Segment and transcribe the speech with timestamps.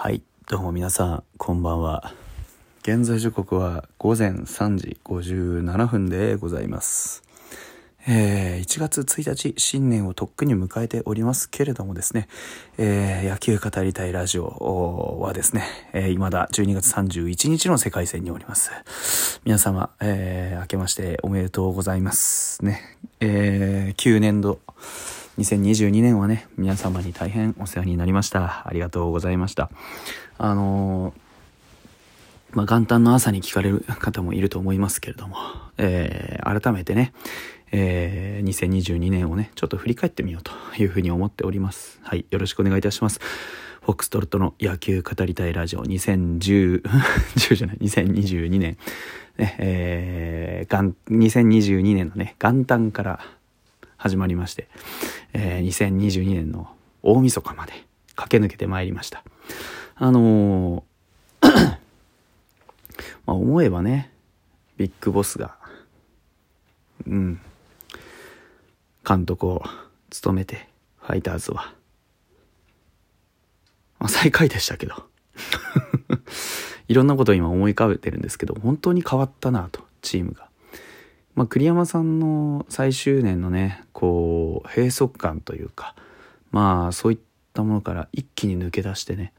[0.00, 2.14] はい、どうも皆さん、こんばんは。
[2.82, 7.24] 現在時刻は午前3時57分でございます。
[8.06, 12.28] えー1月1日、新年をとっくに迎えておりますけれどもですね、
[12.78, 18.70] えー野球語りたいラジオはですね、えー未だ12月31日の世界戦におります。
[19.44, 22.64] 皆様、えー明けましておめでとうございます。
[22.64, 22.82] ね、
[23.18, 24.60] えー旧年度、
[25.38, 28.66] 2022年はね、皆様に大変お世話になりました。
[28.66, 29.70] ありがとうございました。
[30.36, 31.14] あのー
[32.56, 35.36] まあ、元旦の朝に聞かれる方もいると思いますけれども、
[35.76, 37.12] えー改めてね、
[37.70, 42.00] えー2022年をね、ちょっと振り返ってみようというふうに思っております。
[42.02, 43.20] はい、よろしくお願いいたします。
[43.82, 48.76] フォックストロットの野球語りたいラジオ2010、10 じゃない、2022年、
[49.38, 53.20] ね、えー、元2022年のね、元旦から
[53.98, 54.68] 始まりまして、
[55.32, 56.68] えー2022年の
[57.02, 57.72] 大晦日まで
[58.16, 59.22] 駆け抜けてまいりました。
[59.96, 61.48] あのー
[63.26, 64.12] まあ思えばね、
[64.76, 65.56] ビッグボスが、
[67.06, 67.40] うん、
[69.06, 69.62] 監督を
[70.10, 70.68] 務めて、
[71.00, 71.74] ファイターズは、
[73.98, 74.94] まあ最下位でしたけど、
[76.88, 80.47] いろんなことを今思い浮かべてるんですけど、本当に変わったなと、チームが。
[81.38, 85.94] まあ、栗山さんの最終年のね、こう、閉塞感というか、
[86.50, 87.18] まあ、そういっ
[87.54, 89.32] たものから一気に抜け出してね、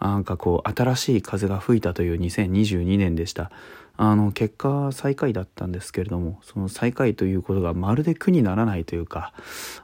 [0.00, 3.50] なんかこう、新しい風が吹いたという2022年でした。
[3.96, 9.32] あの、結果、最下位だったんですけれども、その最下位ということがまるで苦にならないというか、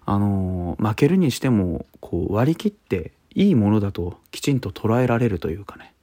[0.04, 5.94] あの、負けるにしても、こう、割り切っていいものだときちんと捉えられるというかね、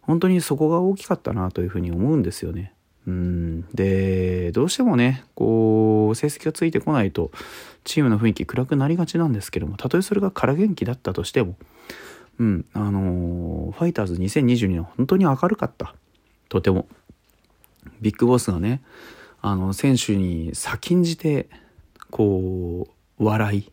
[0.00, 2.72] 本当にそこが大きかったなというふうに思うんですよね。
[3.06, 3.62] うん。
[3.74, 7.30] でどうしてもねこう成績がついてこないと
[7.84, 11.56] チームの雰囲気暗くなりがちなんですけどもたとえそれが空元気だったとしても
[12.38, 15.94] うんあのファイターズ2022は本当に明るかった。
[16.48, 16.86] とても。
[18.00, 18.82] ビッグボスがね
[19.40, 21.48] あの選手に先んじて
[22.10, 23.72] こう笑い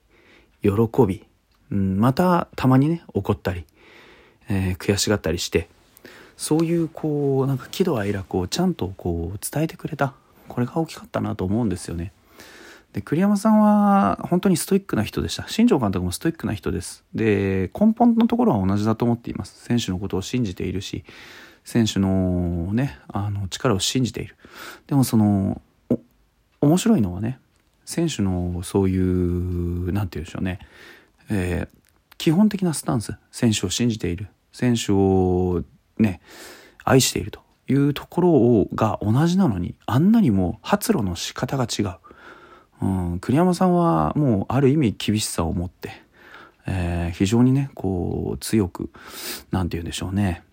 [0.62, 0.70] 喜
[1.08, 1.26] び、
[1.72, 3.66] うん、またたまにね怒ったり、
[4.50, 5.70] えー悔しがったりして
[6.44, 10.14] そういうこうなんか喜怒哀楽をちゃんとこう伝えてくれた。
[10.50, 12.12] これが大きかったなと思うんですよね。
[12.92, 15.46] で栗山さんは本当にストイックな人でした。
[15.48, 17.06] 新庄監督もストイックな人です。
[17.16, 19.64] で根本のところは同じだと思っています。
[19.64, 21.06] 選手のことを信じているし
[21.64, 24.36] 選手のねあの力を信じている。
[24.88, 25.62] でもその
[26.60, 27.40] 面白いのはね
[27.86, 30.60] 選手のそういうなんて言うんでしょうね、
[31.30, 31.84] えー
[32.18, 33.18] 基本的なスタンス。
[33.32, 34.28] 選手を信じている。
[34.54, 35.64] 選手を
[36.04, 36.22] ね
[36.84, 41.96] 愛しているというところをが同じなのにあんなにも発露の仕方が違う、
[42.82, 45.90] うん、栗山さんはもうある意味厳しさを持って、
[46.68, 48.90] えー非常にねこう強く
[49.52, 50.44] なんて言うんでしょうね。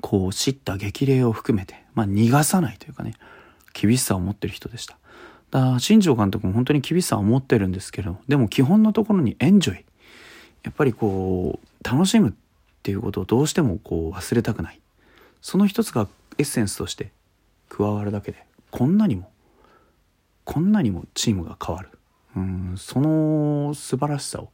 [0.00, 3.14] こう叱咤激励を含めて、まあ、逃がさないというかね
[3.72, 4.96] 厳しさを持ってる人でした。
[5.50, 9.84] だから新庄監督も本当に厳しさを持ってるんですけどでも基本のところにエンジョイ。
[10.64, 12.32] やっぱりこう楽しむっ
[12.88, 14.80] ていうことをどうしてもこう忘れたくない。
[15.42, 17.12] その一つがエッセンスとして
[17.68, 19.30] 加わるだけでこんなにも
[20.44, 21.90] こんなにもチームが変わる。
[22.34, 24.48] うんその素晴らしさを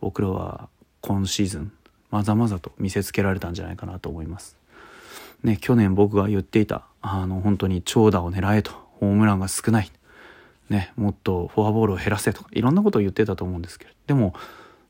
[0.00, 0.68] 僕らは
[1.00, 1.72] 今シーズン
[2.12, 4.56] まざまざと見せつけられたんじゃないかなと思います。
[5.42, 8.70] ね、去年僕が言っていたあの本当に長打を狙えと
[9.00, 9.90] ホームランが少ない、
[10.70, 14.32] ね、もっとフォアボールを減らせとかいろんなことを言ってたと思うんですけどでも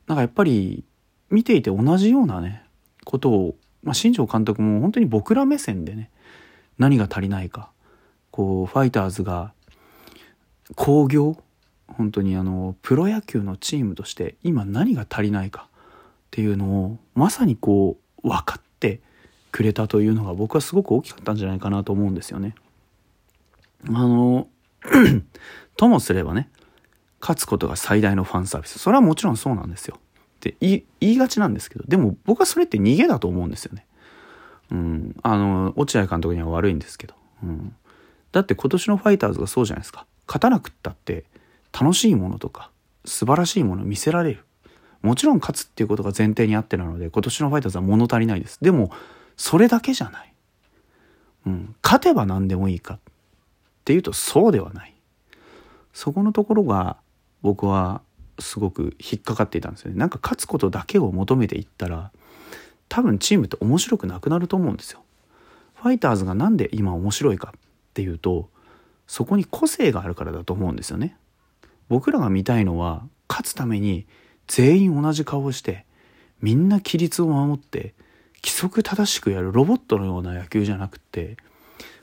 [0.07, 0.85] なんかやっぱり
[1.31, 2.64] 見ていて同じようなね
[3.15, 3.55] ことを、
[3.85, 6.11] まあ、新庄監督も本当に僕ら目線でね
[6.79, 7.71] 何が足りないか。
[8.33, 9.53] こうファイターズが
[10.75, 11.41] 興行
[11.87, 15.69] 本当にあのプロ野球のチームとして今何が足りないか。
[15.69, 15.77] っ
[16.33, 19.01] ていうのをまさにこう分かって
[19.53, 22.57] くれたというのが僕はすごく大きかったんじゃないかなと思うんですよね。
[23.87, 24.49] あの
[25.79, 26.51] ともすればね
[27.21, 28.81] 勝つことが最大のファンサービス。
[28.81, 30.01] それはもちろんそうなんですよ。
[30.51, 33.87] って言いがちなんですけどでも僕はそれって逃げだと思うんですよね。
[34.71, 37.75] うん、あの落合監督には悪いんですけど、うん、
[38.33, 40.07] だって今年のファイターズがそうじゃないですか。
[40.27, 41.25] 勝たなくったって
[41.79, 42.71] 楽しいものとか
[43.05, 44.45] 素晴らしいものを見せられる。
[45.03, 48.59] もちろん勝つっていうことが前提にあってなので今年のファイターズは物足りないです。
[48.63, 48.91] でも
[49.37, 50.35] それだけじゃない、
[51.47, 53.01] うん、勝てば何でもいいかっ
[53.85, 54.95] ていうとそうではない。
[55.93, 56.97] そこのところが
[57.43, 58.03] 僕は
[58.39, 59.99] すごく引っかかっていたんですよね。
[59.99, 62.11] なんか勝つことだけを求めていったら
[62.89, 65.03] 多分チームって面白くなくなると思うんですよ。
[65.75, 67.61] ファイターズがなんで今面白いかっ
[67.93, 68.49] ていうと
[69.07, 71.17] そこに個性があるからだと思うんですよね。
[71.89, 74.07] 僕らが見たいのは勝つために
[74.47, 75.85] 全員同じ顔をして
[76.41, 77.95] みんな規律を守って
[78.37, 81.37] 規則正しくやるロボットのような野球じゃなくて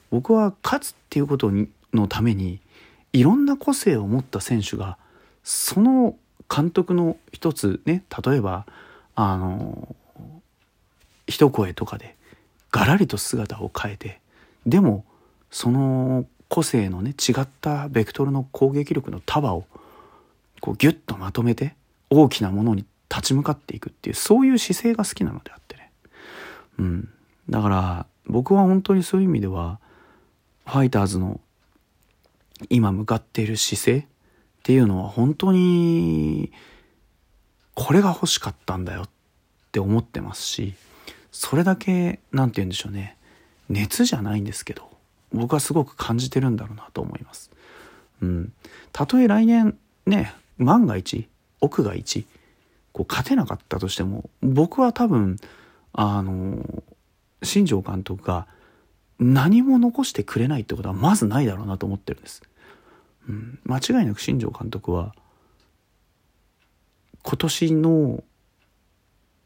[0.09, 2.59] 僕は勝つっていうことにのために
[3.13, 4.97] いろんな個性を持った選手が
[5.43, 6.15] その
[6.53, 8.65] 監督の一つね例えば
[9.15, 9.95] あの
[11.27, 12.15] 一声とかで
[12.71, 14.19] ガラリと姿を変えて
[14.65, 15.05] でも
[15.49, 19.65] その個性のね違ったベクトルの攻撃力の束を
[20.59, 21.75] こうギュッとまとめて
[22.09, 25.91] 大きなものに立ち向かっていくっていうそういう姿勢が好きなのであってね。
[26.79, 27.09] うん。
[27.49, 29.79] だから僕は本当にそういう意味では
[30.65, 31.39] ファイターズの
[32.69, 34.07] 今向かっている姿勢
[34.61, 36.51] っていうのは本当に
[37.73, 39.09] これが欲しかったんだよっ
[39.71, 40.75] て思ってますし
[41.31, 43.17] それだけ何て言うんでしょうね
[43.69, 44.87] 熱じゃないんですけど
[45.33, 47.49] 僕はすごく感じてるんだろうなと思います。
[48.21, 48.53] うん、
[48.91, 51.27] たとえ来年ね万が一
[51.59, 52.27] 奥が一
[52.91, 55.37] こう勝てなかったとしても僕は多分
[55.93, 56.83] あの
[57.41, 58.45] 新庄監督が
[59.19, 62.43] 何も残してくれないってことはまずないだろうなと思ってるんです。
[63.29, 65.13] うん、間違いなく新庄監督は
[67.23, 68.23] 今年の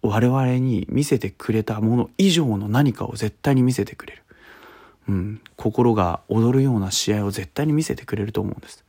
[0.01, 4.24] 我々に見せてくれたもの以上の何かを絶対に見せてくれる。
[5.07, 8.83] うん、心が躍るような試合を絶対に見せてくれると思うんです。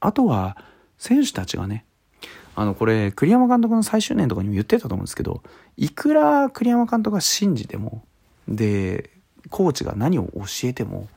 [0.00, 0.56] あとは、
[0.98, 1.84] 選手たちがね、
[2.56, 5.42] あの、これ、栗山監督の最終年とかにも言ってたと思うんですけど、
[5.76, 8.04] いくら栗山監督が信じても、
[8.48, 9.10] で、
[9.50, 11.08] コーチが何を教えても、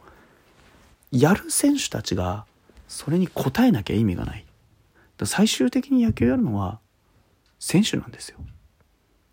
[1.11, 2.45] やる選手たちが、
[2.87, 4.45] それに応えなきゃ意味がない。
[5.25, 6.79] 最終的に野球やるのは、
[7.59, 8.37] 選手なんですよ。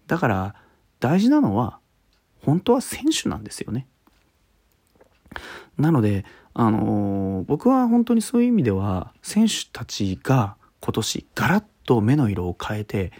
[0.06, 0.55] だから、
[1.01, 1.79] 大事なのは、
[2.43, 3.87] 本当は選手なんですよね。
[5.79, 6.25] なので、
[6.55, 13.12] あのー、僕は本当にそういう意味では、選手たちが今年ガラッと目の色を変えて、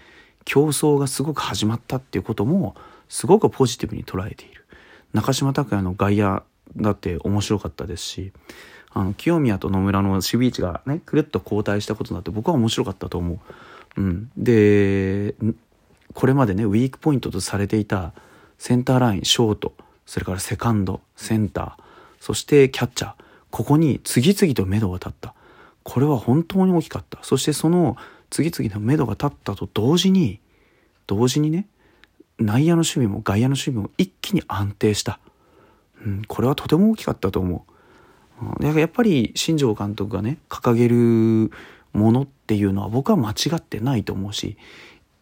[0.44, 2.76] 競争がすごく始まったっていうことも、
[3.08, 4.66] すごくポジティブに捉えている。
[5.12, 6.42] 中島拓也の外野
[6.76, 8.32] だって面白かったですし、
[8.94, 13.41] あの、清宮と野村の守備位置がね、くるっと交代したことだって僕は面白かったと思
[13.96, 14.00] う。
[14.00, 14.31] うん。
[14.37, 15.35] で、
[16.14, 18.12] これまでね、ウィークポイントとされていた
[18.56, 19.75] センターライン、ショート、
[20.06, 21.82] それからセカンド、センター、
[22.20, 23.14] そしてキャッチャー。
[23.50, 25.35] ここに次々と目処が立った。
[25.82, 27.19] これは本当に大きかった。
[27.23, 27.96] そしてその
[28.31, 30.41] 次々と目処が立ったと同時に、
[31.06, 31.67] 同時にね、
[32.38, 35.19] 内野の守備も外野の守備も一気に安定した。
[36.05, 37.73] うん、これはとても大きかったと思う。
[38.62, 41.50] やっぱり新庄監督がね、掲げる
[41.92, 44.56] ものっていうのは僕は間違ってないと思うし、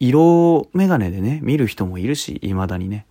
[0.00, 3.06] 色眼鏡でね、見る人もいるし、いまだにね。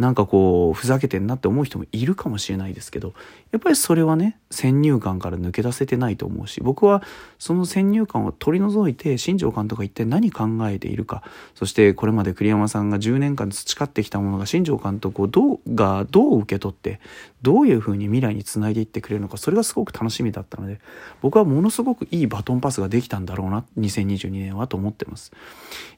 [0.00, 3.12] なんかこうふざけてんなって思う人もいるかもしれないですけど
[3.52, 7.02] やっぱりそれはね先入観から抜け出せてないと思うし僕は
[7.38, 11.22] その先入観を取り除いて新庄監督が一体何考えているか
[11.54, 16.98] そしてこれまで栗山さんが10年間培ってきたものが新庄監督をどうがどう受け取って
[17.42, 20.80] どういうふうに未来につないでいってくれるのかそれがすごく楽しみだったので
[21.20, 25.30] 僕はものすごくいいバトンパスができたんだろうな2022年はと思ってます。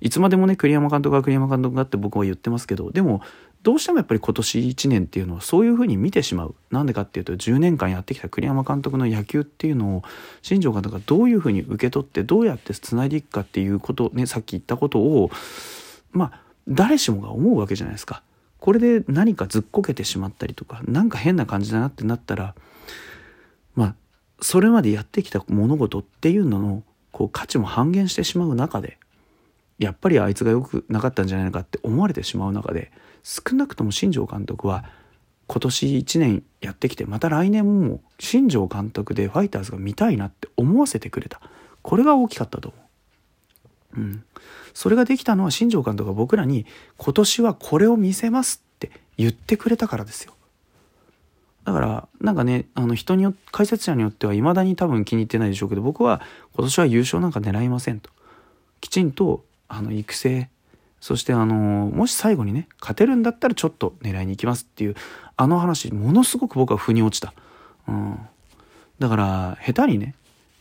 [0.00, 3.22] いつまでもね栗山監督が栗山監督がって僕は言ってますけどでも
[3.62, 6.54] どうしてもやっぱり今年1年っていうのはそういうふうに見てしまう。
[6.70, 10.02] なんでかっていうと10年間やってきた栗山監督の野球っていうのを
[10.42, 15.30] 新庄監督がどういうふうに受け取ってどうやってつないでいくかっていうことねさっき言ったことを
[16.10, 18.22] まあ誰しもが思うわけじゃないですか。
[18.58, 22.54] これで何かずっこけてしまったりとかなんか変な感じだなってなったら
[23.74, 23.94] まあ
[24.40, 28.98] それまでやってきた物事っていうののこう価値も半減してしまう中で
[29.78, 32.92] やっぱりあいつが良くなかったんじゃないのかって思われてしまう中で
[33.22, 34.84] 少なくとも新庄監督は
[35.46, 41.40] 今年1年やってきてまた来年も新庄監督でファイターズが見たいなって思わせてくれた
[41.82, 42.82] これが大きかったと思う。
[43.94, 44.24] うん、
[44.72, 46.64] それができたのは新庄監督が僕らに
[46.96, 50.32] 今年はこれを見せますって言ってくれたからですよ。
[51.64, 56.20] だからなんかねあの人によ解説者によってはいまだに多分気に入ってないでしょうけど僕は
[56.54, 58.10] 今年は優勝なんか狙いませんと
[58.80, 60.48] きちんとあの育成
[61.02, 61.56] そしてあの
[61.92, 64.94] もし最後にね勝てるんだったらちょっと狙いに行きますっていう
[65.36, 67.34] あの話ものすごく僕は腑に落ちた、
[67.88, 68.18] うん、
[69.00, 70.14] だから下手にね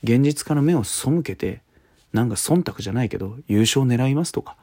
[0.03, 1.61] 現実から目を背けて
[2.11, 4.57] なんか忖度じゃないけど優勝狙いますとか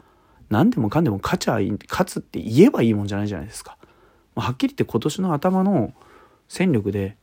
[0.51, 3.77] 何でもかんでも勝ちゃ勝つって言えばいいもんじゃないじゃないですか。
[4.35, 5.93] はっきり言って今年の頭の
[6.49, 7.17] 戦力で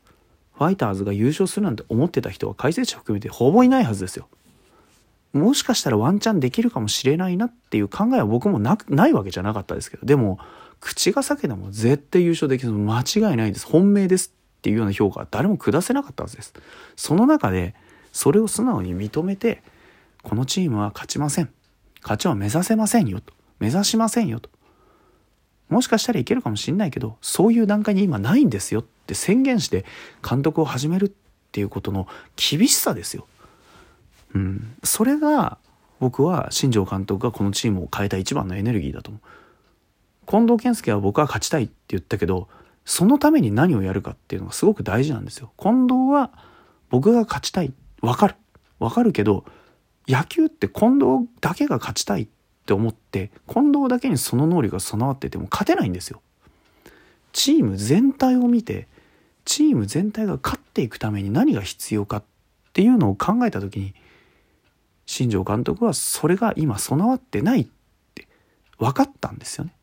[0.53, 4.29] ファイターズが優勝するなんて思ってた人は解説者含めてほぼいないはずですよ。
[5.35, 10.39] もしかしたらワンチャンできるかもしれないなっていう考えは僕もなないわけじゃなかったですけど、でも、
[10.79, 13.65] 口が裂けても絶対優勝できる間違いないです。
[13.65, 16.53] 本命ですっていうような評価は誰も下せなかったはずです。
[16.95, 17.75] その中で、
[18.13, 19.61] それを素直に認めて、
[20.23, 21.49] このチームは勝ちません。
[22.01, 23.33] 勝ちは目指せませんよと。
[23.59, 24.49] 目指しませんよと。
[25.67, 29.83] もしかしたらいけるかもしんないけど、そういう段階に今ないんですよって宣言して
[30.27, 31.11] 監督を始めるっ
[31.51, 33.27] ていうことの厳しさですよ。
[34.35, 34.75] うん。
[34.83, 35.57] それが
[35.99, 39.21] 僕は新庄監督がこのチームを変えた一番のエネルギーだと思う。
[40.27, 42.47] 近藤健介は僕は勝ちたいって言ったけど、
[42.83, 45.51] そのために何をやるかっていうのがすごく大事なんですよ。
[45.57, 46.31] 近藤は
[46.89, 47.73] 僕が勝ちたい。
[48.01, 48.35] わかる。
[48.79, 49.45] わかるけど、
[50.07, 52.27] 野球って近藤だけが勝ちたいっ
[52.65, 56.21] て思って、近藤だけにその能力が備わってても勝てないんですよ。
[57.31, 58.87] チーム全体を見て、
[59.45, 62.23] チーム全体が勝っていくために何が必要かっ
[62.73, 63.93] ていうのを考えた時に、
[65.05, 67.67] 新庄監督はそれが今備わってないっ
[68.15, 68.27] て
[68.77, 69.75] 分かったんですよね。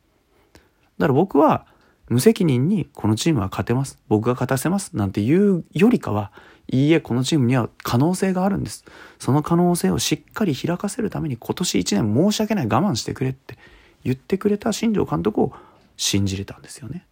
[0.99, 1.67] だから僕は
[2.09, 3.99] 無責任にこのチームは勝てます。
[4.09, 4.97] 僕が勝たせます。
[4.97, 6.31] なんて言うよりかは、
[6.69, 8.85] いいえ、このチームには可能性があるんです。
[9.19, 13.59] その可能性をしっかり開かせるために今年1年申し訳ない我慢してくれって
[14.05, 15.53] 言ってくれた新庄監督を
[15.97, 17.07] 信じれたんですよね。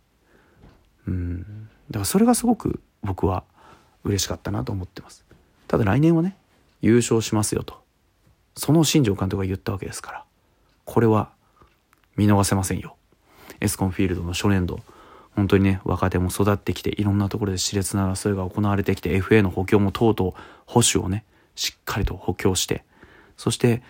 [1.07, 1.39] うん。
[1.91, 3.45] だからそれがすごく僕は
[4.05, 5.25] 嬉しかったなと思ってます。
[5.67, 6.37] ただ来年はね、
[6.83, 7.80] 優勝しますよと。
[8.57, 10.25] その新庄監督が言ったわけですから。
[10.85, 11.31] これは
[12.17, 12.97] 見逃せませんよ。
[13.61, 14.81] エスコンフィールドの初年度
[15.37, 22.85] 本当にね若手も育ってきていろんなところで熾烈な争いが行われてきて FA の補強もとうとう保守をねしっかりと補強して
[23.37, 23.83] そして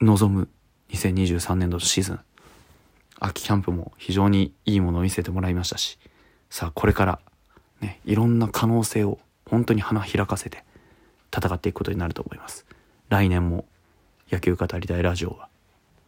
[0.00, 0.48] 望む
[0.90, 2.20] 2023年度のシーズン
[3.20, 5.98] 秋キャンプも非常にいいものを見せてもらいましたし
[6.50, 7.20] さあこれから
[7.80, 10.64] ねいろんな可能性を本当に花開かせて
[11.36, 12.64] 戦っていくことになると思います
[13.08, 13.64] 来年も
[14.30, 15.48] 野球語りたいラジオは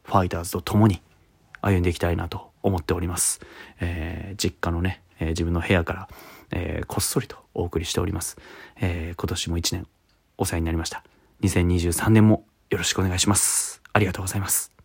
[0.05, 1.03] ファイターズと共に
[1.61, 3.41] 歩んでいきたいなと思っております。
[3.81, 6.09] えー、実家のね、えー、自分の部屋から、
[6.50, 8.37] えー、こっそりとお送りしております。
[8.81, 9.87] え今年も一年
[10.39, 11.05] お世話になりました。
[11.43, 13.83] 2023年もよろしくお願いします。
[13.93, 14.79] ありがとうございます。